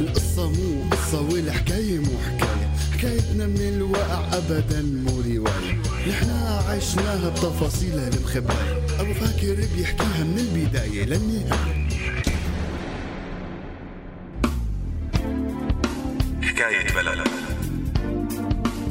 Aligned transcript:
القصة 0.00 0.48
مو 0.50 0.90
قصة 0.90 1.20
والحكاية 1.20 1.98
مو 1.98 2.18
حكاية. 2.26 2.70
حكايتنا 2.92 3.46
من 3.46 3.60
الواقع 3.76 4.36
أبدا 4.36 4.82
مو 4.82 5.20
رواية. 5.20 5.82
نحنا 6.08 6.62
عشناها 6.68 7.28
بتفاصيلها 7.28 8.08
المخبأة 8.08 9.00
أبو 9.00 9.14
فاكر 9.14 9.66
بيحكيها 9.76 10.24
من 10.24 10.38
البداية 10.38 11.04
للنهاية. 11.04 11.88
حكاية 16.42 16.94
بلد. 16.94 17.28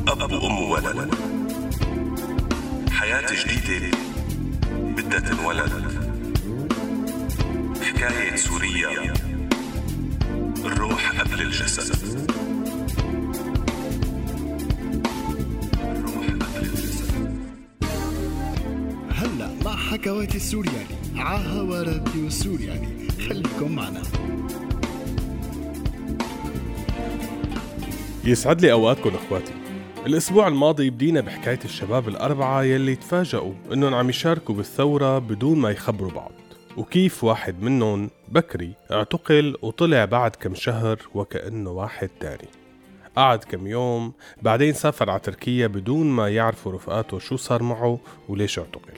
أب 0.07 0.32
وأم 0.32 0.69
ولد. 0.69 1.39
حياة 3.00 3.26
جديدة 3.46 3.98
بدها 4.71 5.20
تنولد. 5.20 5.71
حكاية 7.82 8.36
سوريا 8.36 9.14
الروح 10.66 11.22
قبل 11.22 11.42
الجسد. 11.42 11.96
الروح 15.84 16.25
قبل 16.25 16.66
الجسد. 16.66 17.39
هلا 19.11 19.50
مع 19.66 19.75
حكواتي 19.75 20.38
السورياني. 20.38 20.96
عاها 21.16 21.84
راديو 21.84 22.30
سورياني 22.30 23.08
خليكم 23.28 23.72
معنا. 23.72 24.02
يسعد 28.24 28.61
لي 28.61 28.72
أوقاتكم 28.72 29.10
أخواتي. 29.16 29.58
الأسبوع 30.06 30.48
الماضي 30.48 30.89
بدينا 30.89 31.21
بحكاية 31.21 31.60
الشباب 31.66 32.08
الأربعة 32.08 32.64
يلي 32.64 32.95
تفاجئوا 32.95 33.53
إنهم 33.73 33.94
عم 33.94 34.09
يشاركوا 34.09 34.56
بالثورة 34.56 35.19
بدون 35.19 35.58
ما 35.59 35.72
يخبروا 35.72 36.11
بعض. 36.11 36.31
وكيف 36.78 37.23
واحد 37.23 37.61
منهم 37.61 38.09
بكري 38.28 38.73
اعتقل 38.91 39.56
وطلع 39.61 40.06
بعد 40.06 40.36
كم 40.36 40.56
شهر 40.56 41.00
وكأنه 41.14 41.69
واحد 41.69 42.09
تاني. 42.19 42.47
قعد 43.16 43.44
كم 43.44 43.67
يوم 43.67 44.14
بعدين 44.41 44.73
سافر 44.73 45.09
على 45.09 45.19
تركيا 45.19 45.67
بدون 45.67 46.06
ما 46.06 46.30
يعرفوا 46.30 46.72
رفقاته 46.72 47.19
شو 47.19 47.36
صار 47.36 47.63
معه 47.63 48.00
وليش 48.30 48.59
اعتقل. 48.59 48.94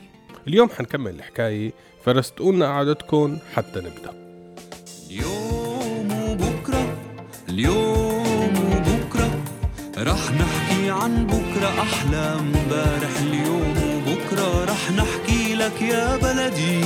اليوم 0.48 0.70
حنكمل 0.70 1.16
الحكاية 1.16 1.72
فرستقولنا 2.06 2.66
قعدتكم 2.66 3.38
حتى 3.54 3.80
نبدأ. 3.80 4.14
اليوم 5.10 6.12
وبكرة 6.30 6.98
اليوم 7.50 8.54
وبكرة 8.58 9.42
رح 9.98 10.32
نحكي 10.32 10.71
عن 10.90 11.28
بكرة 11.28 11.82
أحلى 11.82 12.40
امبارح 12.40 13.20
اليوم 13.22 13.76
وبكرة 13.78 14.66
رح 14.66 14.92
نحكي 14.92 15.56
لك 15.56 15.82
يا 15.82 16.18
بلدي. 16.18 16.82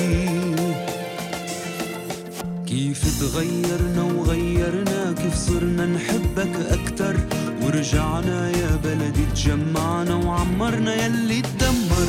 كيف 2.67 3.19
تغيرنا 3.19 4.03
وغيرنا 4.03 5.15
كيف 5.17 5.35
صرنا 5.35 5.85
نحبك 5.85 6.55
أكتر. 6.71 7.15
ورجعنا 7.61 8.49
يا 8.49 8.79
بلدي 8.83 9.25
تجمعنا 9.35 10.15
وعمرنا 10.15 11.05
يلي 11.05 11.41
تدمر. 11.41 12.07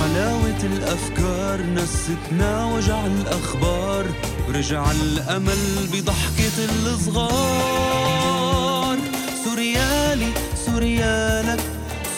حلاوة 0.00 0.60
الأفكار 0.64 1.62
نستنا 1.62 2.64
وجع 2.64 3.06
الأخبار. 3.06 4.04
ورجع 4.48 4.90
الأمل 4.90 5.88
بضحكة 5.92 6.64
الصغار. 6.86 8.08
سوريالي 9.44 10.32
سوريالك 10.98 11.60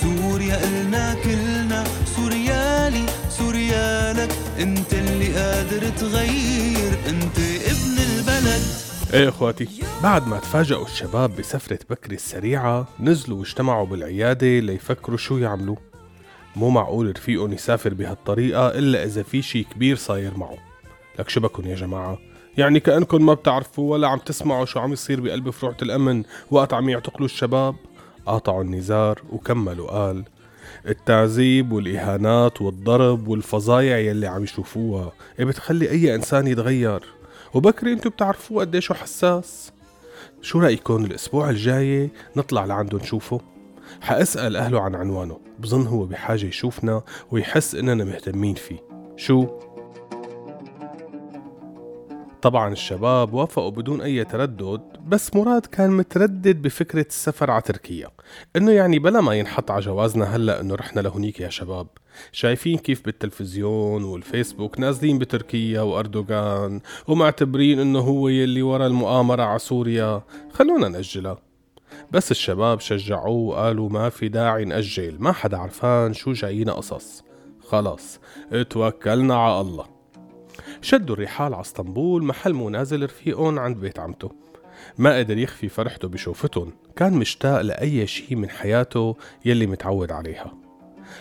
سوريا 0.01 0.65
إلنا 0.65 1.15
كلنا. 1.15 1.85
سوريالي 2.17 3.07
سوريالك 3.29 4.31
أنت 4.59 4.95
اللي 4.95 5.35
قادر 5.35 5.89
تغير. 5.89 6.93
أنت 7.09 7.39
ابن 7.39 7.97
البلد. 7.99 8.63
إيه 9.15 9.29
إخواتي 9.29 9.69
بعد 10.03 10.29
ما 10.29 10.39
تفاجئوا 10.39 10.85
الشباب 10.85 11.37
بسفرة 11.37 11.79
بكري 11.91 12.15
السريعة 12.15 12.89
نزلوا 13.01 13.39
واجتمعوا 13.39 13.87
بالعيادة 13.87 14.59
ليفكروا 14.59 15.19
شو 15.19 15.39
يعملوا. 15.39 15.77
مو 16.57 16.71
معقول 16.71 17.17
رفيقهم 17.17 17.53
يسافر 17.53 17.95
بهالطريقة 17.95 18.69
إلا 18.69 19.05
إذا 19.05 19.23
في 19.23 19.43
شي 19.43 19.63
كبير 19.65 19.97
صاير 19.97 20.37
معه. 20.37 20.59
لك 21.19 21.29
شبكن 21.29 21.67
يا 21.67 21.75
جماعة؟ 21.75 22.19
يعني 22.59 22.81
كأنكم 22.81 23.27
ما 23.27 23.35
بتعرفوا 23.35 23.93
ولا 23.93 24.09
عم 24.09 24.19
تسمعوا 24.19 24.65
شو 24.65 24.81
عم 24.81 24.93
يصير 24.93 25.21
بقلب 25.21 25.51
فروعة 25.51 25.77
الأمن 25.83 26.23
وقت 26.51 26.75
عم 26.75 26.89
يعتقلوا 26.89 27.27
الشباب؟ 27.27 27.75
قاطعوا 28.27 28.63
النزار 28.63 29.23
وكملوا 29.33 29.91
قال 29.91 30.25
التعذيب 30.87 31.73
والإهانات 31.73 32.63
والضرب 32.63 33.29
والفظايع 33.29 33.99
يلي 33.99 34.27
عم 34.27 34.43
يشوفوها 34.43 35.13
إيه 35.39 35.45
بتخلي 35.45 35.91
أي 35.91 36.15
إنسان 36.15 36.47
يتغير 36.47 37.05
وبكري 37.55 37.93
انتو 37.93 38.11
بتعرفوا 38.11 38.61
قديشو 38.61 38.95
حساس 38.95 39.73
شو 40.43 40.61
رأيكم 40.61 41.05
الأسبوع 41.05 41.51
الجاي 41.51 42.11
نطلع 42.37 42.65
لعنده 42.65 42.99
نشوفه؟ 42.99 43.41
حأسأل 44.01 44.57
أهله 44.57 44.81
عن 44.81 44.95
عنوانه 44.95 45.39
بظن 45.59 45.87
هو 45.87 46.05
بحاجة 46.05 46.47
يشوفنا 46.47 47.03
ويحس 47.31 47.75
إننا 47.75 48.05
مهتمين 48.05 48.55
فيه 48.55 48.79
شو؟ 49.17 49.47
طبعا 52.43 52.73
الشباب 52.73 53.35
وافقوا 53.35 53.71
بدون 53.71 54.01
أي 54.01 54.25
تردد 54.25 54.81
بس 55.07 55.37
مراد 55.37 55.67
كان 55.67 55.91
متردد 55.91 56.63
بفكرة 56.63 57.07
السفر 57.09 57.51
على 57.51 57.63
تركيا 57.63 58.09
إنه 58.57 58.73
يعني 58.73 58.99
بلا 58.99 59.21
ما 59.21 59.35
ينحط 59.35 59.71
على 59.71 59.81
جوازنا 59.81 60.37
هلأ 60.37 60.61
إنه 60.61 60.75
رحنا 60.75 61.01
لهونيك 61.01 61.41
يا 61.41 61.49
شباب. 61.49 61.87
شايفين 62.33 62.79
كيف 62.79 63.05
بالتلفزيون 63.05 64.05
والفيسبوك 64.05 64.81
نازلين 64.81 65.19
بتركيا 65.19 65.81
وأردوغان 65.81 66.81
ومعتبرين 67.09 67.81
إنه 67.81 67.99
هو 67.99 68.29
يلي 68.29 68.63
ورا 68.63 68.87
المؤامرة 68.87 69.43
على 69.43 69.59
سوريا. 69.59 70.23
خلونا 70.53 70.89
نأجلها. 70.89 71.39
بس 72.11 72.31
الشباب 72.31 72.81
شجعوه 72.81 73.29
وقالوا 73.29 73.89
ما 73.89 74.09
في 74.09 74.29
داعي 74.29 74.65
نأجل 74.65 75.17
ما 75.19 75.33
حدا 75.33 75.57
عرفان 75.57 76.13
شو 76.13 76.33
جايينا 76.33 76.73
قصص. 76.73 77.23
خلاص 77.69 78.21
اتوكلنا 78.53 79.35
على 79.35 79.61
الله. 79.61 80.00
شدوا 80.83 81.17
الرحال 81.17 81.55
على 81.55 81.61
اسطنبول 81.61 82.25
محل 82.25 82.55
منازل 82.55 83.05
رفيقهم 83.05 83.59
عند 83.59 83.77
بيت 83.77 83.99
عمته. 83.99 84.31
ما 84.99 85.19
قدر 85.19 85.39
يخفي 85.39 85.69
فرحته 85.69 86.09
بشوفتهم. 86.09 86.73
كان 86.97 87.13
مشتاق 87.13 87.61
لأي 87.61 88.07
شيء 88.07 88.37
من 88.37 88.51
حياته 88.51 89.17
يلي 89.45 89.67
متعود 89.67 90.13
عليها. 90.13 90.55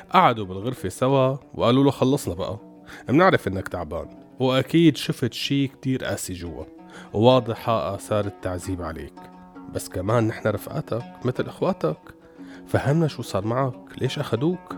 قعدوا 0.10 0.46
بالغرفة 0.46 0.90
سوا 0.90 1.38
وقالوا 1.54 1.84
له 1.84 1.92
خلصنا 1.92 2.34
بقى. 2.34 2.58
منعرف 3.10 3.48
إنك 3.48 3.68
تعبان. 3.68 4.08
وأكيد 4.40 4.98
شفت 4.98 5.34
شي 5.34 5.68
كتير 5.68 6.06
قاسي 6.06 6.34
جوا. 6.34 6.64
وواضحة 7.14 7.96
آثار 7.96 8.26
التعذيب 8.26 8.82
عليك. 8.82 9.16
بس 9.74 9.90
كمان 9.90 10.28
نحن 10.28 10.48
رفقاتك 10.48 11.26
مثل 11.26 11.48
إخواتك. 11.48 12.00
فهمنا 12.68 13.08
شو 13.08 13.22
صار 13.22 13.46
معك. 13.46 14.02
ليش 14.02 14.20
أخدوك؟ 14.20 14.76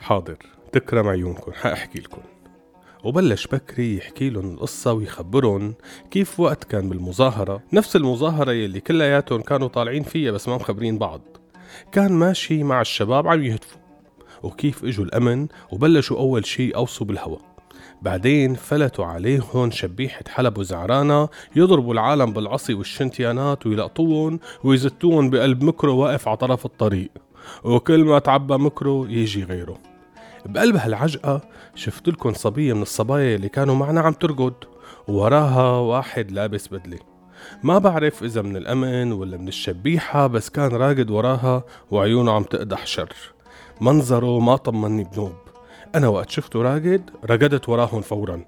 حاضر. 0.00 0.57
تكرم 0.72 1.08
عيونكم 1.08 1.52
حأحكي 1.52 1.98
لكم. 1.98 2.22
وبلش 3.04 3.46
بكري 3.46 3.96
يحكي 3.96 4.30
لهم 4.30 4.54
القصة 4.54 4.92
ويخبرهم 4.92 5.74
كيف 6.10 6.40
وقت 6.40 6.64
كان 6.64 6.88
بالمظاهرة. 6.88 7.62
نفس 7.72 7.96
المظاهرة 7.96 8.52
يلي 8.52 8.80
كلياتهم 8.80 9.42
كانوا 9.42 9.68
طالعين 9.68 10.02
فيها 10.02 10.32
بس 10.32 10.48
ما 10.48 10.56
مخبرين 10.56 10.98
بعض. 10.98 11.20
كان 11.92 12.12
ماشي 12.12 12.62
مع 12.62 12.80
الشباب 12.80 13.28
عم 13.28 13.42
يهتفوا. 13.42 13.80
وكيف 14.42 14.84
إجوا 14.84 15.04
الأمن 15.04 15.48
وبلشوا 15.72 16.18
أول 16.18 16.46
شي 16.46 16.70
أوصوا 16.70 17.06
بالهوا 17.06 17.38
بعدين 18.02 18.54
فلتوا 18.54 19.04
عليهم 19.04 19.70
شبيحة 19.70 20.24
حلب 20.28 20.58
وزعرانة 20.58 21.28
يضربوا 21.56 21.94
العالم 21.94 22.32
بالعصي 22.32 22.74
والشنتيانات 22.74 23.66
ويلقطوهم 23.66 24.40
ويزتوهم 24.64 25.30
بقلب 25.30 25.64
مكرو 25.64 25.96
واقف 25.96 26.28
على 26.28 26.36
طرف 26.36 26.66
الطريق. 26.66 27.10
وكل 27.64 28.04
ما 28.04 28.18
تعبى 28.18 28.54
مكرو 28.54 29.04
يجي 29.04 29.44
غيره. 29.44 29.78
بقلب 30.48 30.76
هالعجقة 30.76 31.40
شفت 31.74 32.08
لكم 32.08 32.32
صبية 32.32 32.72
من 32.72 32.82
الصبايا 32.82 33.36
اللي 33.36 33.48
كانوا 33.48 33.74
معنا 33.74 34.00
عم 34.00 34.12
ترقد. 34.12 34.54
وراها 35.08 35.78
واحد 35.78 36.30
لابس 36.30 36.68
بدلة. 36.68 36.98
ما 37.62 37.78
بعرف 37.78 38.22
إذا 38.22 38.42
من 38.42 38.56
الأمن 38.56 39.12
ولا 39.12 39.36
من 39.36 39.48
الشبيحة 39.48 40.26
بس 40.26 40.50
كان 40.50 40.70
راقد 40.70 41.10
وراها 41.10 41.64
وعيونه 41.90 42.32
عم 42.32 42.42
تقدح 42.42 42.86
شر. 42.86 43.12
منظره 43.80 44.38
ما 44.38 44.56
طمني 44.56 45.04
بنوب 45.04 45.34
أنا 45.94 46.08
وقت 46.08 46.30
شفته 46.30 46.62
راقد 46.62 47.10
رقدت 47.24 47.68
وراهم 47.68 48.00
فورا. 48.00 48.44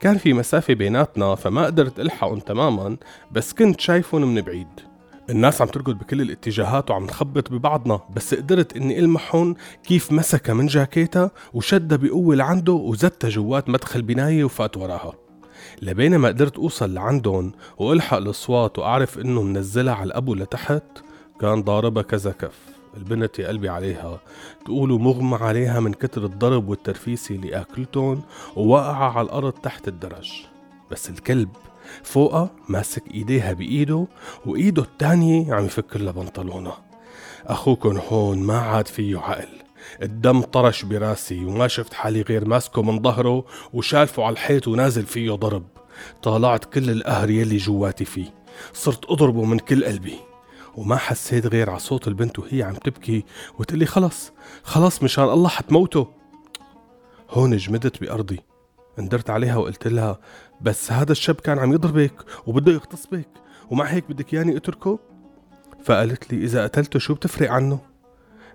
كان 0.00 0.18
في 0.18 0.32
مسافة 0.32 0.74
بيناتنا 0.74 1.34
فما 1.34 1.66
قدرت 1.66 2.00
ألحقهم 2.00 2.38
تماما 2.38 2.96
بس 3.32 3.52
كنت 3.52 3.80
شايفهم 3.80 4.34
من 4.34 4.40
بعيد. 4.40 4.93
الناس 5.30 5.62
عم 5.62 5.68
تركض 5.68 5.98
بكل 5.98 6.20
الاتجاهات 6.20 6.90
وعم 6.90 7.04
نخبط 7.04 7.52
ببعضنا 7.52 8.00
بس 8.16 8.34
قدرت 8.34 8.76
إني 8.76 8.98
المحهم 8.98 9.56
كيف 9.82 10.12
مسكها 10.12 10.54
من 10.54 10.66
جاكيتها 10.66 11.30
وشدها 11.54 11.98
بقوة 11.98 12.34
لعنده 12.34 12.72
وزتها 12.72 13.30
جوات 13.30 13.68
مدخل 13.68 14.02
بناية 14.02 14.44
وفات 14.44 14.76
وراها. 14.76 15.12
لبين 15.82 16.16
ما 16.16 16.28
قدرت 16.28 16.56
أوصل 16.56 16.94
لعندهم 16.94 17.52
وألحق 17.78 18.16
الأصوات 18.16 18.78
وأعرف 18.78 19.18
إنه 19.18 19.42
منزلها 19.42 19.94
على 19.94 20.06
الأبو 20.06 20.34
لتحت 20.34 20.84
كان 21.40 21.62
ضاربها 21.62 22.02
كذا 22.02 22.32
كف. 22.32 22.58
البنت 22.96 23.38
يا 23.38 23.48
قلبي 23.48 23.68
عليها 23.68 24.20
تقولوا 24.64 24.98
مغمى 24.98 25.36
عليها 25.36 25.80
من 25.80 25.92
كتر 25.92 26.24
الضرب 26.24 26.68
والترفيسي 26.68 27.34
اللي 27.34 27.60
أكلتهم 27.60 28.22
وواقعة 28.56 29.18
على 29.18 29.24
الأرض 29.26 29.52
تحت 29.52 29.88
الدرج. 29.88 30.32
بس 30.90 31.10
الكلب 31.10 31.48
فوقها 32.02 32.50
ماسك 32.68 33.02
إيديها 33.14 33.52
بإيده 33.52 34.06
وإيده 34.46 34.82
التانية 34.82 35.54
عم 35.54 35.64
يفك 35.64 35.96
لها 35.96 36.12
بنطلونها 36.12 36.84
اخوكن 37.46 37.96
هون 38.08 38.38
ما 38.38 38.58
عاد 38.58 38.88
فيه 38.88 39.18
عقل. 39.18 39.48
الدم 40.02 40.40
طرش 40.40 40.84
براسي 40.84 41.44
وما 41.44 41.68
شفت 41.68 41.94
حالي 41.94 42.22
غير 42.22 42.44
ماسكه 42.44 42.82
من 42.82 43.02
ظهره 43.02 43.44
وشالفه 43.72 44.24
على 44.24 44.32
الحيط 44.32 44.68
ونازل 44.68 45.06
فيه 45.06 45.30
ضرب. 45.32 45.64
طالعت 46.22 46.64
كل 46.64 46.90
القهر 46.90 47.30
يلي 47.30 47.56
جواتي 47.56 48.04
فيه. 48.04 48.34
صرت 48.72 49.10
أضربه 49.10 49.44
من 49.44 49.58
كل 49.58 49.84
قلبي. 49.84 50.16
وما 50.76 50.96
حسيت 50.96 51.46
غير 51.46 51.70
على 51.70 51.78
صوت 51.78 52.08
البنت 52.08 52.38
وهي 52.38 52.62
عم 52.62 52.74
تبكي 52.74 53.24
وتقلي 53.58 53.86
خلص 53.86 54.32
خلص 54.62 55.02
مشان 55.02 55.24
الله 55.24 55.48
حتموته. 55.48 56.08
هون 57.30 57.56
جمدت 57.56 58.00
بأرضي. 58.00 58.40
اندرت 58.98 59.30
عليها 59.30 59.56
وقلت 59.56 59.88
لها 59.88 60.18
بس 60.60 60.92
هذا 60.92 61.12
الشاب 61.12 61.34
كان 61.34 61.58
عم 61.58 61.72
يضربك 61.72 62.24
وبده 62.46 62.72
يغتصبك 62.72 63.28
ومع 63.70 63.84
هيك 63.84 64.04
بدك 64.08 64.32
ياني 64.32 64.56
اتركه؟ 64.56 64.98
فقالت 65.84 66.32
لي 66.32 66.44
إذا 66.44 66.64
قتلته 66.64 66.98
شو 66.98 67.14
بتفرق 67.14 67.50
عنه؟ 67.50 67.80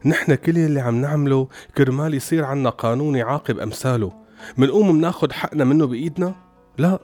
نحن 0.06 0.36
كل 0.36 0.58
اللي 0.58 0.80
عم 0.80 1.02
نعمله 1.02 1.48
كرمال 1.78 2.14
يصير 2.14 2.46
عنا 2.46 2.70
قانون 2.70 3.16
يعاقب 3.16 3.60
أمثاله 3.60 4.12
منقوم 4.58 4.96
مناخد 4.96 5.32
حقنا 5.32 5.64
منه 5.64 5.86
بإيدنا؟ 5.88 6.36
لا 6.78 7.00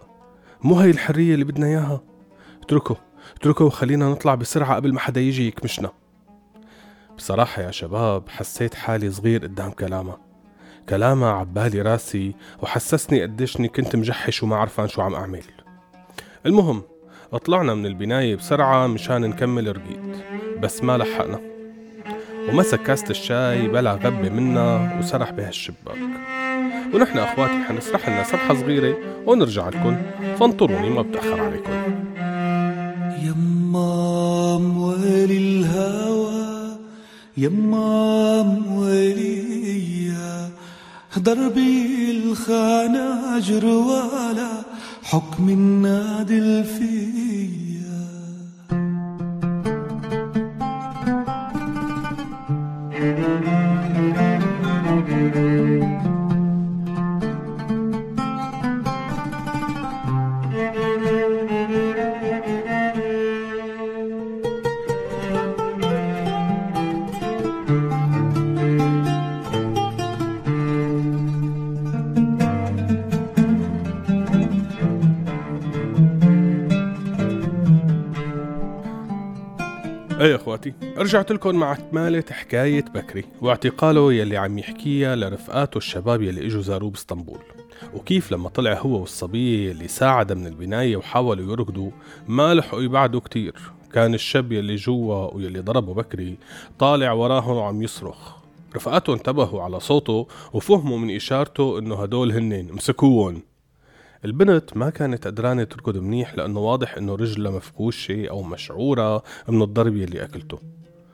مو 0.64 0.80
هي 0.80 0.90
الحرية 0.90 1.34
اللي 1.34 1.46
بدنا 1.46 1.68
إياها. 1.68 2.02
اتركه 2.64 2.98
اتركه 3.36 3.66
وخلينا 3.66 4.10
نطلع 4.10 4.36
بسرعة 4.36 4.76
قبل 4.76 4.94
ما 4.94 5.00
حدا 5.00 5.22
يجي 5.22 5.48
يكمشنا. 5.48 5.92
بصراحة 7.18 7.62
يا 7.62 7.72
شباب 7.72 8.30
حسيت 8.30 8.74
حالي 8.74 9.12
صغير 9.12 9.44
قدام 9.44 9.72
كلامها. 9.72 10.18
كلامها 10.90 11.32
عبالي 11.32 11.82
راسي 11.82 12.36
وحسسني 12.62 13.22
قديشني 13.22 13.68
كنت 13.68 13.96
مجحش 13.96 14.44
وما 14.44 14.56
عرفان 14.56 14.88
شو 14.88 15.02
عم 15.02 15.16
أعمل. 15.16 15.44
المهم 16.46 16.82
طلعنا 17.46 17.74
من 17.74 17.86
البناية 17.86 18.36
بسرعة 18.36 18.88
مشان 18.88 19.22
نكمل 19.22 19.78
رقيد 19.78 20.16
بس 20.62 20.84
ما 20.84 20.98
لحقنا. 20.98 21.40
ومسك 22.50 22.84
كاسة 22.84 23.10
الشاي 23.10 23.68
بلا 23.68 23.92
غبة 23.92 24.30
منا 24.30 24.98
وسرح 25.00 25.32
بهالشباك. 25.32 25.98
ونحن 26.94 27.18
أخواتي 27.18 27.64
حنسرح 27.64 28.10
لنا 28.10 28.24
سرحة 28.24 28.54
صغيرة 28.54 28.98
ونرجع 29.26 29.70
لكم 29.70 29.98
فانطروني 30.40 30.90
ما 30.90 31.02
بتأخر 31.02 31.42
عليكم. 31.42 31.74
يما 33.24 34.58
موالي 34.58 35.38
الهوى 35.38 36.78
يما 37.38 38.44
موالي 38.44 40.05
دربي 41.18 42.12
الخناجر 42.12 43.66
ولا 43.66 44.64
حكم 45.04 45.50
النادل 45.50 46.64
فيا. 46.64 47.56
إيه 52.92 53.36
أخواتي. 80.56 80.74
رجعت 80.98 81.32
لكم 81.32 81.56
مع 81.56 81.74
كمالة 81.74 82.24
حكاية 82.32 82.86
بكري 82.94 83.26
واعتقاله 83.42 84.14
يلي 84.14 84.38
عم 84.38 84.58
يحكيها 84.58 85.16
لرفقاته 85.16 85.78
الشباب 85.78 86.22
يلي 86.22 86.46
إجوا 86.46 86.62
زاروه 86.62 86.92
بإسطنبول. 86.92 87.40
وكيف 87.94 88.32
لما 88.32 88.50
طلع 88.50 88.74
هو 88.74 89.00
والصبية 89.00 89.72
اللي 89.72 89.88
ساعدها 89.88 90.36
من 90.36 90.48
البناية 90.48 90.98
وحاولوا 90.98 91.52
يركضوا 91.52 91.92
ما 92.28 92.54
لحقوا 92.54 92.82
يبعدوا 92.82 93.20
كتير. 93.20 93.54
كان 93.94 94.14
الشاب 94.14 94.52
يلي 94.52 94.76
جوا 94.76 95.34
ويلي 95.34 95.60
ضربه 95.60 95.94
بكري 95.94 96.38
طالع 96.80 97.12
وراهم 97.12 97.56
وعم 97.56 97.82
يصرخ. 97.82 98.36
رفقاته 98.76 99.14
انتبهوا 99.14 99.62
على 99.62 99.80
صوته 99.80 100.28
وفهموا 100.54 100.98
من 100.98 101.16
إشارته 101.16 101.80
إنه 101.80 101.96
هدول 101.96 102.32
هنين 102.32 102.74
مسكوهم 102.74 103.42
البنت 104.26 104.78
ما 104.78 104.90
كانت 104.90 105.28
قدرانة 105.28 105.64
تركض 105.64 105.98
منيح 105.98 106.36
لأنه 106.36 106.60
واضح 106.60 106.98
إنه 106.98 107.16
رجلها 107.16 107.52
مفكوشة 107.52 108.28
أو 108.30 108.44
مشعورة 108.44 109.24
من 109.48 109.62
الضرب 109.62 109.96
يلي 109.96 110.24
أكلته. 110.24 110.60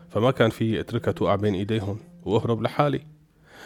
فما 0.09 0.31
كان 0.31 0.49
في 0.49 0.79
اتركها 0.79 1.11
توقع 1.11 1.35
بين 1.35 1.53
إيديهم 1.53 1.99
وأهرب 2.25 2.61
لحالي. 2.61 3.01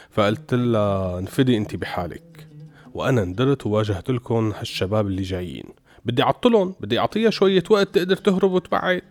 فقلت 0.09 0.53
لها 0.53 1.19
انفدي 1.19 1.57
أنت 1.57 1.75
بحالك. 1.75 2.47
وأنا 2.93 3.25
ندرت 3.25 3.65
وواجهت 3.65 4.11
لكم 4.11 4.53
هالشباب 4.59 5.07
اللي 5.07 5.21
جايين. 5.21 5.65
بدي 6.05 6.23
أعطلهم 6.23 6.75
بدي 6.79 6.99
أعطيها 6.99 7.29
شوية 7.29 7.63
وقت 7.69 7.95
تقدر 7.95 8.15
تهرب 8.15 8.51
وتبعد. 8.51 9.01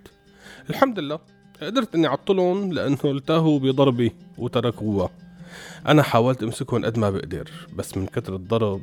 الحمد 0.70 0.98
لله 0.98 1.18
قدرت 1.62 1.94
إني 1.94 2.06
أعطلهم 2.06 2.72
لأنه 2.72 2.98
التهوا 3.04 3.58
بضربي 3.58 4.12
وتركوها. 4.38 5.10
أنا 5.86 6.02
حاولت 6.02 6.42
أمسكهم 6.42 6.84
قد 6.84 6.98
ما 6.98 7.10
بقدر 7.10 7.50
بس 7.76 7.96
من 7.96 8.06
كتر 8.06 8.34
الضرب 8.34 8.80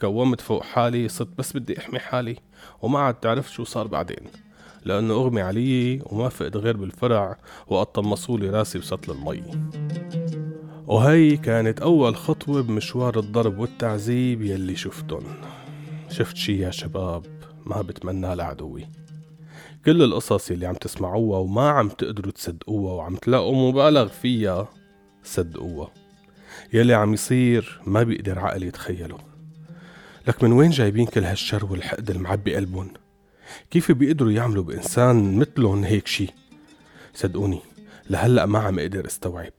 تكومت 0.00 0.40
فوق 0.40 0.62
حالي 0.62 1.08
صرت 1.08 1.38
بس 1.38 1.56
بدي 1.56 1.78
أحمي 1.78 1.98
حالي 1.98 2.36
وما 2.82 2.98
عاد 2.98 3.14
تعرف 3.14 3.52
شو 3.52 3.64
صار 3.64 3.86
بعدين. 3.86 4.26
لأنه 4.84 5.14
أغمي 5.14 5.40
علي 5.40 6.02
وما 6.06 6.28
فقد 6.28 6.56
غير 6.56 6.76
بالفرع 6.76 7.38
وقد 7.66 7.86
طمصولي 7.86 8.50
راسي 8.50 8.78
بسطل 8.78 9.12
المي. 9.12 9.42
وهي 10.86 11.36
كانت 11.36 11.80
أول 11.80 12.16
خطوة 12.16 12.62
بمشوار 12.62 13.18
الضرب 13.18 13.58
والتعذيب 13.58 14.42
يلي 14.42 14.76
شفتن. 14.76 15.22
شفت 16.10 16.36
شي 16.36 16.58
يا 16.58 16.70
شباب؟ 16.70 17.26
ما 17.66 17.82
بتمناه 17.82 18.34
لعدوي. 18.34 18.88
كل 19.84 20.02
القصص 20.02 20.50
اللي 20.50 20.66
عم 20.66 20.74
تسمعوها 20.74 21.38
وما 21.38 21.68
عم 21.68 21.88
تقدروا 21.88 22.32
تصدقوها 22.32 22.92
وعم 22.92 23.16
تلاقوا 23.16 23.70
مبالغ 23.70 24.08
فيها 24.08 24.68
صدقوها. 25.24 25.90
يلي 26.72 26.94
عم 26.94 27.14
يصير 27.14 27.80
ما 27.86 28.02
بيقدر 28.02 28.38
عقل 28.38 28.62
يتخيله. 28.62 29.29
لك 30.30 30.42
من 30.42 30.52
وين 30.52 30.70
جايبين 30.70 31.06
كل 31.06 31.24
هالشر 31.24 31.66
والحقد 31.66 32.10
المعبي 32.10 32.56
قلبهم؟ 32.56 32.90
كيف 33.70 33.92
بيقدروا 33.92 34.32
يعملوا 34.32 34.64
بإنسان 34.64 35.38
مثلهم 35.38 35.84
هيك 35.84 36.06
شي؟ 36.06 36.26
صدقوني 37.14 37.60
لهلأ 38.10 38.46
ما 38.46 38.58
عم 38.58 38.78
أقدر 38.78 39.06
أستوعب. 39.06 39.52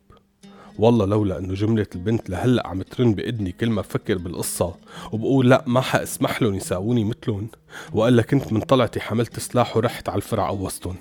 والله 0.80 1.06
لولا 1.06 1.38
إنه 1.38 1.54
جملة 1.54 1.88
البنت 1.96 2.30
لهلأ 2.30 2.68
عم 2.68 2.82
ترن 2.82 3.14
بإذني 3.14 3.52
كل 3.52 3.70
ما 3.70 3.82
بفكر 3.82 4.18
بالقصة 4.18 4.76
وبقول 5.12 5.50
لأ 5.50 5.64
ما 5.68 5.82
حأسمح 5.82 6.42
لهم 6.42 6.56
يساووني 6.56 7.04
مثلهم. 7.04 7.48
وقال 7.94 8.22
كنت 8.22 8.54
من 8.54 8.62
طلعتي 8.62 9.00
حملت 9.00 9.40
سلاح 9.40 9.78
ورحت 9.78 10.10
على 10.10 10.18
الفرع 10.18 10.50
قوصتهم 10.50 10.96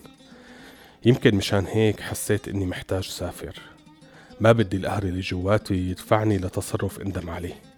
يمكن 1.05 1.35
مشان 1.35 1.67
هيك 1.67 2.01
حسيت 2.01 2.49
إني 2.49 2.67
محتاج 2.67 3.05
سافر 3.05 3.55
ما 4.41 4.53
بدي 4.53 4.77
القهر 4.77 5.03
اللي 5.03 5.21
جواتي 5.21 5.75
يدفعني 5.75 6.39
لتصرف 6.39 7.01
اندم 7.01 7.31
عليه. 7.31 7.70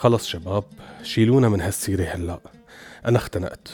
خلص 0.00 0.26
شباب 0.26 0.64
شيلونا 1.02 1.48
من 1.48 1.60
هالسيرة 1.60 2.04
هلأ. 2.04 2.40
أنا 3.06 3.18
اختنقت. 3.18 3.68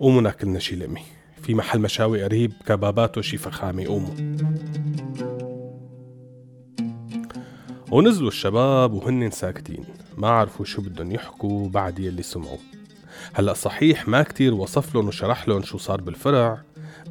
قوموا 0.00 0.20
ناكلنا 0.20 0.58
شي 0.58 0.76
لقمة 0.76 1.00
في 1.42 1.54
محل 1.54 1.80
مشاوي 1.80 2.22
قريب 2.22 2.52
كبابات 2.66 3.18
وشي 3.18 3.36
فخامة. 3.36 3.86
قوموا. 3.86 4.14
ونزلوا 7.90 8.28
الشباب 8.28 8.92
وهن 8.92 9.30
ساكتين. 9.30 9.84
ما 10.18 10.28
عرفوا 10.28 10.64
شو 10.64 10.82
بدهم 10.82 11.12
يحكوا 11.12 11.68
بعد 11.68 11.98
يلي 11.98 12.22
سمعوا. 12.22 12.58
هلأ 13.32 13.52
صحيح 13.52 14.08
ما 14.08 14.22
كتير 14.22 14.54
وصف 14.54 14.94
لهم 14.94 15.08
وشرح 15.08 15.48
لهم 15.48 15.62
شو 15.62 15.78
صار 15.78 16.00
بالفرع 16.00 16.62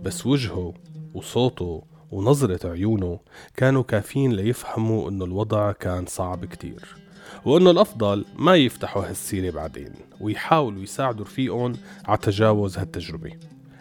بس 0.04 0.26
وجهه 0.26 0.74
وصوته 1.14 1.84
ونظرة 2.12 2.70
عيونه 2.72 3.20
كانوا 3.58 3.84
كافيين 3.84 4.32
ليفهموا 4.32 5.10
إنه 5.10 5.26
الوضع 5.26 5.72
كان 5.72 6.06
صعب 6.06 6.46
كتير. 6.46 7.09
وانه 7.46 7.72
الأفضل 7.72 8.26
ما 8.36 8.56
يفتحوا 8.56 9.10
هالسيرة 9.10 9.52
بعدين 9.52 9.92
ويحاولوا 10.20 10.84
يساعدوا 10.84 11.26
رفيقهم 11.26 11.74
على 12.06 12.18
تجاوز 12.18 12.78
هالتجربة. 12.78 13.32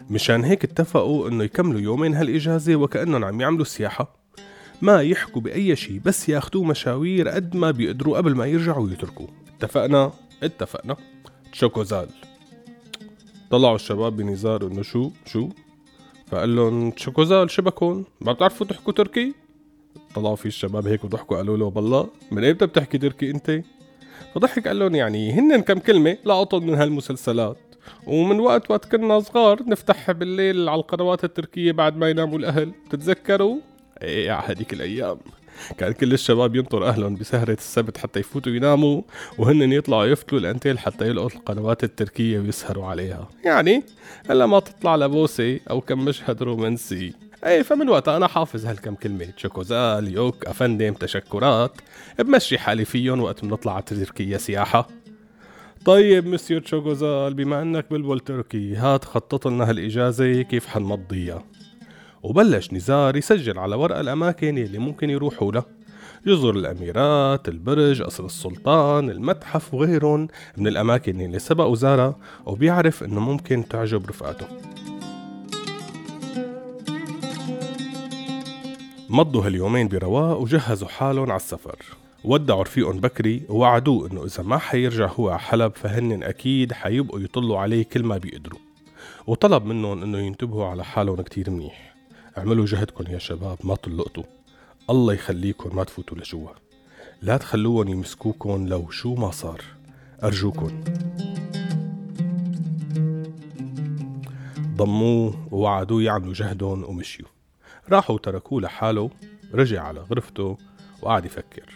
مشان 0.09 0.43
هيك 0.43 0.63
اتفقوا 0.63 1.29
إنه 1.29 1.43
يكملوا 1.43 1.81
يومين 1.81 2.13
هالإجازة 2.13 2.75
وكأنهم 2.75 3.25
عم 3.25 3.41
يعملوا 3.41 3.65
سياحة 3.65 4.15
ما 4.81 5.01
يحكوا 5.01 5.41
بأي 5.41 5.75
شيء 5.75 6.01
بس 6.05 6.29
ياخدوه 6.29 6.63
مشاوير 6.63 7.29
قد 7.29 7.55
ما 7.55 7.71
بيقدروا 7.71 8.17
قبل 8.17 8.35
ما 8.35 8.45
يرجعوا 8.45 8.85
ويتركوا 8.85 9.27
اتفقنا؟ 9.57 10.11
اتفقنا. 10.43 10.95
تشوكو 11.51 11.83
زال. 11.83 12.09
طلعوا 13.51 13.75
الشباب 13.75 14.17
بنزار 14.17 14.67
إنه 14.67 14.81
شو؟ 14.81 15.11
شو؟ 15.25 15.49
فقال 16.27 16.55
لهم 16.55 16.93
شكوزال 16.97 17.51
شبكون؟ 17.51 18.05
ما 18.21 18.33
بتعرفوا 18.33 18.67
تحكوا 18.67 18.93
تركي؟ 18.93 19.33
طلعوا 20.15 20.35
في 20.35 20.45
الشباب 20.45 20.87
هيك 20.87 21.03
وضحكوا 21.03 21.37
قالوا 21.37 21.57
له 21.57 21.69
بالله 21.69 22.09
من 22.31 22.43
ايمتى 22.43 22.65
بتحكي 22.65 22.97
تركي 22.97 23.29
أنت؟ 23.29 23.61
فضحك 24.35 24.67
قال 24.67 24.79
لهم 24.79 24.95
يعني 24.95 25.31
هن 25.31 25.61
كم 25.61 25.79
كلمة 25.79 26.17
لقطوا 26.25 26.59
من 26.59 26.73
هالمسلسلات. 26.73 27.57
ومن 28.07 28.39
وقت 28.39 28.71
وقت 28.71 28.85
كنا 28.85 29.19
صغار 29.19 29.63
نفتح 29.67 30.11
بالليل 30.11 30.69
على 30.69 30.79
القنوات 30.79 31.23
التركية 31.23 31.71
بعد 31.71 31.97
ما 31.97 32.09
يناموا 32.09 32.37
الأهل. 32.39 32.71
تتذكروا؟ 32.89 33.57
إيه 34.01 34.31
على 34.31 34.55
هذيك 34.55 34.73
الأيام. 34.73 35.17
كان 35.77 35.93
كل 35.93 36.13
الشباب 36.13 36.55
ينطر 36.55 36.87
أهلهم 36.87 37.15
بسهرة 37.15 37.53
السبت 37.53 37.97
حتى 37.97 38.19
يفوتوا 38.19 38.51
يناموا 38.51 39.01
وهن 39.37 39.71
يطلعوا 39.73 40.05
يفتلوا 40.05 40.41
الأنتيل 40.41 40.79
حتى 40.79 41.07
يلقوا 41.07 41.29
القنوات 41.35 41.83
التركية 41.83 42.39
ويسهروا 42.39 42.85
عليها. 42.85 43.29
يعني 43.45 43.83
هلا 44.29 44.45
ما 44.45 44.59
تطلع 44.59 44.95
لبوسة 44.95 45.59
أو 45.69 45.81
كم 45.81 46.05
مشهد 46.05 46.43
رومانسي. 46.43 47.13
إيه 47.45 47.61
فمن 47.61 47.89
وقتها 47.89 48.17
أنا 48.17 48.27
حافظ 48.27 48.65
هالكم 48.65 48.95
كلمة. 48.95 49.27
شوكوزال 49.37 50.13
يوك 50.13 50.45
أفندم 50.45 50.93
تشكرات. 50.93 51.71
بمشي 52.19 52.57
حالي 52.57 52.85
فيهم 52.85 53.21
وقت 53.21 53.45
بنطلع 53.45 53.73
على 53.73 53.83
تركيا 53.83 54.37
سياحة. 54.37 54.87
طيب 55.85 56.27
مسيو 56.27 56.59
تشوكوزال 56.59 57.33
بما 57.33 57.61
إنك 57.61 57.85
بلبل 57.91 58.19
تركي 58.19 58.75
هات 58.75 59.05
خطط 59.05 59.47
لنا 59.47 59.69
هالإجازة 59.69 60.41
كيف 60.41 60.67
حنمضيها؟ 60.67 61.43
وبلش 62.23 62.73
نزار 62.73 63.15
يسجل 63.15 63.59
على 63.59 63.75
ورقة 63.75 64.01
الأماكن 64.01 64.57
اللي 64.57 64.77
ممكن 64.77 65.09
يروحوا 65.09 65.51
لها 65.51 65.65
جزر 66.27 66.55
الأميرات، 66.55 67.49
البرج، 67.49 68.01
قصر 68.01 68.25
السلطان، 68.25 69.09
المتحف 69.09 69.73
وغيرهم 69.73 70.27
من 70.57 70.67
الأماكن 70.67 71.21
اللي 71.21 71.39
سبق 71.39 71.65
وزارها 71.65 72.15
وبيعرف 72.45 73.03
إنه 73.03 73.19
ممكن 73.19 73.67
تعجب 73.69 74.09
رفقاته. 74.09 74.47
مضوا 79.11 79.45
هاليومين 79.45 79.87
برواق 79.87 80.39
وجهزوا 80.39 80.87
حالهم 80.87 81.31
على 81.31 81.35
السفر. 81.35 81.75
ودعوا 82.23 82.63
رفيقهم 82.63 82.99
بكري 82.99 83.43
ووعدوه 83.49 84.11
إنه 84.11 84.25
إذا 84.25 84.43
ما 84.43 84.57
حيرجع 84.57 85.11
هو 85.11 85.29
على 85.29 85.39
حلب 85.39 85.75
فهن 85.75 86.23
أكيد 86.23 86.73
حيبقوا 86.73 87.19
يطلوا 87.19 87.59
عليه 87.59 87.83
كل 87.83 88.03
ما 88.03 88.17
بيقدروا. 88.17 88.59
وطلب 89.27 89.65
منهم 89.65 90.03
إنه 90.03 90.17
ينتبهوا 90.17 90.65
على 90.65 90.85
حالهم 90.85 91.21
كتير 91.21 91.49
منيح. 91.49 91.95
اعملوا 92.37 92.65
جهدكم 92.65 93.13
يا 93.13 93.17
شباب 93.17 93.57
ما 93.63 93.75
طلقتوا. 93.75 94.23
الله 94.89 95.13
يخليكم 95.13 95.75
ما 95.75 95.83
تفوتوا 95.83 96.17
لجوا. 96.17 96.49
لا 97.21 97.37
تخلوهم 97.37 97.87
يمسكوكم 97.87 98.67
لو 98.67 98.89
شو 98.89 99.15
ما 99.15 99.31
صار. 99.31 99.61
أرجوكم. 100.23 100.83
ضموه 104.75 105.47
ووعدوه 105.51 106.03
يعملوا 106.03 106.33
جهدهم 106.33 106.83
ومشيوا. 106.83 107.38
راحوا 107.91 108.15
وتركوه 108.15 108.61
لحاله 108.61 109.09
رجع 109.53 109.83
على 109.83 109.99
غرفته 109.99 110.57
وقعد 111.01 111.25
يفكر. 111.25 111.73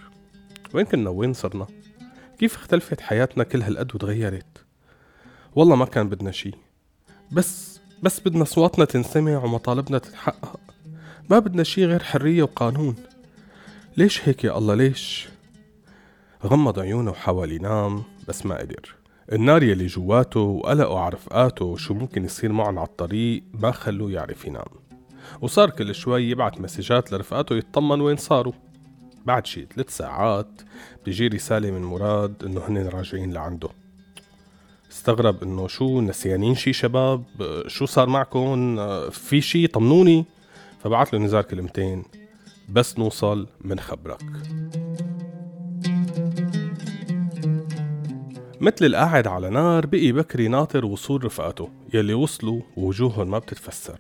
وين 0.74 0.86
كنا 0.86 1.10
وين 1.10 1.34
صرنا؟ 1.34 1.68
كيف 2.40 2.56
اختلفت 2.56 3.02
حياتنا 3.02 3.44
كل 3.44 3.62
هالقد 3.62 3.96
وتغيرت؟ 3.96 4.66
والله 5.56 5.76
ما 5.76 5.86
كان 5.86 6.10
بدنا 6.10 6.32
شي. 6.32 6.52
بس 7.32 7.80
بس 8.04 8.20
بدنا 8.20 8.44
صواتنا 8.44 8.86
تنسمع 8.86 9.44
ومطالبنا 9.44 9.98
تتحقق. 9.98 10.60
ما 11.30 11.40
بدنا 11.40 11.64
شي 11.64 11.86
غير 11.86 12.04
حرية 12.04 12.44
وقانون. 12.44 12.96
ليش 13.98 14.30
هيك 14.30 14.44
يا 14.44 14.58
الله؟ 14.58 14.76
ليش؟ 14.76 15.28
غمض 16.46 16.80
عيونه 16.80 17.12
وحاول 17.12 17.52
ينام 17.52 18.04
بس 18.28 18.46
ما 18.46 18.58
قدر. 18.58 18.96
النار 19.32 19.64
يلي 19.64 19.86
جواته 19.86 20.40
وقلقه 20.40 21.00
على 21.00 21.14
رفقاته 21.14 21.66
وشو 21.66 21.94
ممكن 21.94 22.26
يصير 22.26 22.52
معهم 22.52 22.80
على 22.80 22.88
الطريق 22.88 23.44
ما 23.54 23.72
خلوه 23.72 24.12
يعرف 24.12 24.46
ينام. 24.46 24.83
وصار 25.42 25.70
كل 25.70 25.96
شوي 25.96 26.30
يبعت 26.30 26.62
مسجات 26.62 27.12
لرفقاته 27.12 27.56
يطمن 27.56 28.02
وين 28.02 28.18
صاروا. 28.18 28.54
بعد 29.26 29.46
شي 29.46 29.68
ثلاث 29.76 29.98
ساعات 29.98 30.62
بيجي 31.06 31.28
رسالة 31.28 31.72
من 31.72 31.82
مراد 31.82 32.44
إنه 32.46 32.62
هن 32.68 32.88
راجعين 32.88 33.34
لعنده. 33.34 33.70
استغرب 34.92 35.44
إنه 35.44 35.68
شو 35.68 36.02
نسيانين 36.02 36.56
شي 36.56 36.74
شباب؟ 36.74 37.24
شو 37.68 37.86
صار 37.86 38.10
معكم؟ 38.10 38.76
في 39.10 39.42
شي 39.42 39.68
طمنوني؟ 39.68 40.26
فبعت 40.84 41.14
له 41.14 41.20
نزار 41.20 41.44
كلمتين. 41.44 42.04
بس 42.70 43.00
نوصل 43.00 43.48
منخبرك 43.62 44.24
مثل 48.62 48.86
القاعد 48.86 49.28
على 49.28 49.50
نار 49.50 49.86
بقي 49.86 50.12
بكري 50.12 50.48
ناطر 50.48 50.86
وصول 50.86 51.26
رفقاته. 51.26 51.70
يلي 51.94 52.14
وصلوا 52.14 52.62
ووجوههم 52.78 53.32
ما 53.32 53.40
بتتفسر. 53.40 54.00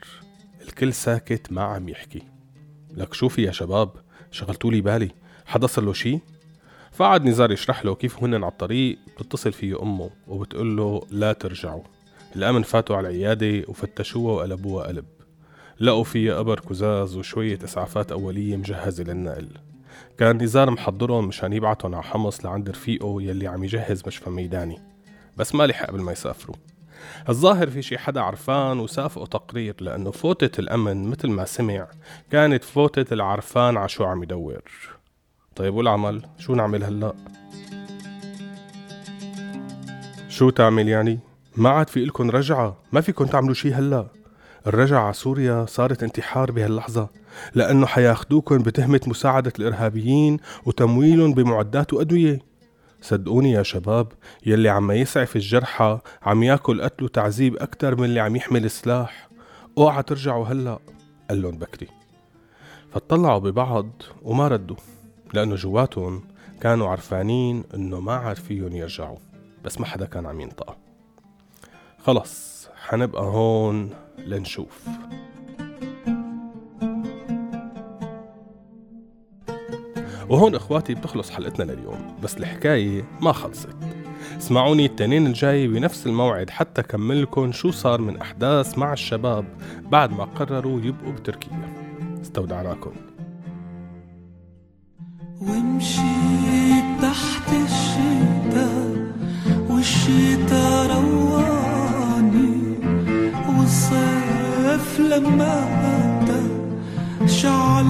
الكل 0.63 0.93
ساكت 0.93 1.51
ما 1.51 1.61
عم 1.61 1.89
يحكي. 1.89 2.23
لك 2.91 3.13
شوفي 3.13 3.43
يا 3.43 3.51
شباب 3.51 3.89
شغلتولي 4.31 4.81
بالي. 4.81 5.09
حدا 5.45 5.67
صار 5.67 5.85
له 5.85 5.93
شي؟ 5.93 6.19
فقعد 6.91 7.25
نزار 7.25 7.51
يشرح 7.51 7.85
له 7.85 7.95
كيف 7.95 8.23
هن 8.23 8.35
على 8.35 8.47
الطريق 8.47 8.99
بتتصل 9.19 9.53
فيه 9.53 9.81
أمه 9.81 10.09
وبتقول 10.27 10.77
له 10.77 11.01
لا 11.11 11.33
ترجعوا. 11.33 11.83
الأمن 12.35 12.63
فاتوا 12.63 12.95
على 12.95 13.09
العيادة 13.09 13.65
وفتشوها 13.67 14.33
وقلبوها 14.33 14.87
قلب. 14.87 15.05
لقوا 15.79 16.03
فيها 16.03 16.37
قبر 16.37 16.59
كزاز 16.59 17.15
وشوية 17.15 17.59
إسعافات 17.63 18.11
أولية 18.11 18.57
مجهزة 18.57 19.03
للنقل. 19.03 19.49
كان 20.17 20.43
نزار 20.43 20.71
محضرهم 20.71 21.27
مشان 21.27 21.53
يبعتهم 21.53 21.95
على 21.95 22.03
حمص 22.03 22.45
لعند 22.45 22.69
رفيقه 22.69 23.21
يلي 23.21 23.47
عم 23.47 23.63
يجهز 23.63 24.03
مشفى 24.07 24.29
ميداني. 24.29 24.79
بس 25.37 25.55
ما 25.55 25.67
لحق 25.67 25.87
قبل 25.87 26.01
ما 26.01 26.11
يسافروا. 26.11 26.55
الظاهر 27.29 27.69
في 27.69 27.81
شي 27.81 27.97
حدا 27.97 28.21
عرفان 28.21 28.79
وسافقوا 28.79 29.25
تقرير 29.25 29.75
لأنه 29.79 30.11
فوتة 30.11 30.59
الأمن 30.59 31.09
مثل 31.09 31.29
ما 31.29 31.45
سمع 31.45 31.87
كانت 32.31 32.63
فوتة 32.63 33.13
العرفان 33.13 33.77
على 33.77 33.89
شو 33.89 34.03
عم 34.03 34.23
يدور. 34.23 34.61
طيب 35.55 35.73
والعمل؟ 35.73 36.21
شو 36.39 36.55
نعمل 36.55 36.83
هلأ؟ 36.83 37.13
شو 40.29 40.49
تعمل 40.49 40.87
يعني؟ 40.87 41.19
ما 41.55 41.69
عاد 41.69 41.89
في 41.89 42.03
إلكن 42.03 42.29
رجعة 42.29 42.77
ما 42.91 43.01
فيكن 43.01 43.29
تعملوا 43.29 43.53
شي 43.53 43.73
هلأ. 43.73 44.07
الرجعة 44.67 44.99
على 45.03 45.13
سوريا 45.13 45.65
صارت 45.65 46.03
انتحار 46.03 46.51
بهاللحظة 46.51 47.09
لأنه 47.55 47.85
حياخدوكن 47.85 48.57
بتهمة 48.57 49.01
مساعدة 49.07 49.53
الإرهابيين 49.59 50.37
وتمويلهم 50.65 51.33
بمعدات 51.33 51.93
وأدوية. 51.93 52.52
صدقوني 53.03 53.51
يا 53.51 53.63
شباب 53.63 54.07
يلي 54.45 54.69
عم 54.69 54.91
يسعف 54.91 55.35
الجرحى 55.35 55.99
عم 56.21 56.43
ياكل 56.43 56.81
قتل 56.81 57.03
وتعذيب 57.03 57.57
أكتر 57.57 57.95
من 57.95 58.03
اللي 58.05 58.19
عم 58.19 58.35
يحمل 58.35 58.71
سلاح. 58.71 59.29
اوعى 59.77 60.03
ترجعوا 60.03 60.45
هلأ 60.45 60.79
قال 61.29 61.41
لهم 61.41 61.57
بكري. 61.57 61.87
فاطلعوا 62.91 63.39
ببعض 63.39 63.89
وما 64.21 64.47
ردوا 64.47 64.75
لأنه 65.33 65.55
جواتهم 65.55 66.23
كانوا 66.61 66.89
عرفانين 66.89 67.63
إنه 67.73 67.99
ما 67.99 68.13
عاد 68.13 68.35
فيهم 68.35 68.75
يرجعوا 68.75 69.17
بس 69.63 69.79
ما 69.79 69.85
حدا 69.85 70.05
كان 70.05 70.25
عم 70.25 70.41
ينطق 70.41 70.77
خلص 72.05 72.67
حنبقى 72.87 73.23
هون 73.23 73.89
لنشوف. 74.17 74.87
وهون 80.29 80.55
إخواتي 80.55 80.93
بتخلص 80.93 81.29
حلقتنا 81.29 81.71
لليوم 81.71 82.15
بس 82.23 82.37
الحكاية 82.37 83.05
ما 83.21 83.31
خلصت. 83.31 83.75
اسمعوني 84.37 84.85
التنين 84.85 85.27
الجاي 85.27 85.67
بنفس 85.67 86.07
الموعد 86.07 86.49
حتى 86.49 86.83
كملكم 86.83 87.51
شو 87.51 87.71
صار 87.71 88.01
من 88.01 88.21
أحداث 88.21 88.77
مع 88.77 88.93
الشباب 88.93 89.45
بعد 89.91 90.11
ما 90.11 90.23
قرروا 90.23 90.81
يبقوا 90.81 91.11
بتركيا. 91.11 91.73
استودعناكم. 92.21 92.91
ومشيت 95.41 97.01
تحت 97.01 97.49
الشتاء 97.49 99.13
والشتاء 99.69 100.97
رواني 100.97 102.63
والصيف 103.57 104.99
لما 104.99 105.53
أتى 106.23 106.43
شعل 107.27 107.85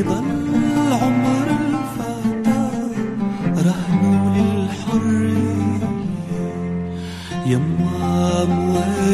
بيضل 0.00 0.92
عمر 1.02 1.46
الفتى 1.60 2.68
رهنه 3.56 4.36
للحرية 4.36 5.88
يما 7.46 8.46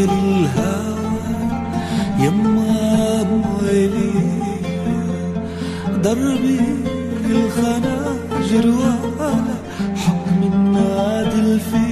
الهوى 0.05 1.07
يما 2.19 3.23
دربي 6.05 6.61
الخناجر 7.31 8.67
ولا 8.67 9.57
حكم 9.97 10.53
النادل 10.53 11.61
فيا 11.61 11.86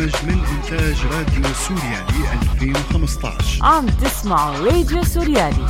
هذا 0.00 0.08
البرنامج 0.08 0.24
من 0.24 0.44
إنتاج 0.44 1.06
راديو 1.12 1.54
سوريالي 1.68 2.32
2015 2.52 3.64
عم 3.64 3.86
تسمعوا 3.86 4.56
راديو 4.56 5.04
سوريالي. 5.04 5.66